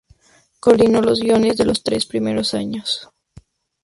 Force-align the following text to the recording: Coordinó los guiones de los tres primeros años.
Coordinó 0.59 0.99
los 1.03 1.19
guiones 1.19 1.57
de 1.57 1.65
los 1.65 1.83
tres 1.83 2.07
primeros 2.07 2.55
años. 2.55 3.07